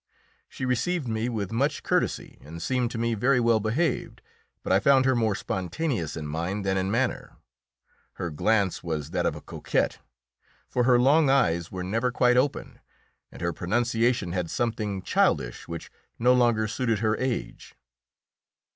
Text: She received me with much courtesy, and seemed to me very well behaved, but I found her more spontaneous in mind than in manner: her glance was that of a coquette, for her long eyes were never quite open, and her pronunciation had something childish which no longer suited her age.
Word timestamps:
She 0.49 0.65
received 0.65 1.07
me 1.07 1.29
with 1.29 1.51
much 1.51 1.83
courtesy, 1.83 2.39
and 2.43 2.59
seemed 2.59 2.89
to 2.89 2.97
me 2.97 3.13
very 3.13 3.39
well 3.39 3.59
behaved, 3.59 4.23
but 4.63 4.73
I 4.73 4.79
found 4.79 5.05
her 5.05 5.15
more 5.15 5.35
spontaneous 5.35 6.17
in 6.17 6.25
mind 6.25 6.65
than 6.65 6.75
in 6.75 6.89
manner: 6.89 7.37
her 8.13 8.31
glance 8.31 8.81
was 8.83 9.11
that 9.11 9.27
of 9.27 9.35
a 9.35 9.41
coquette, 9.41 9.99
for 10.67 10.85
her 10.85 10.97
long 10.99 11.29
eyes 11.29 11.71
were 11.71 11.83
never 11.83 12.11
quite 12.11 12.35
open, 12.35 12.79
and 13.31 13.43
her 13.43 13.53
pronunciation 13.53 14.31
had 14.31 14.49
something 14.49 15.03
childish 15.03 15.67
which 15.67 15.91
no 16.17 16.33
longer 16.33 16.67
suited 16.67 16.97
her 16.97 17.15
age. 17.17 17.75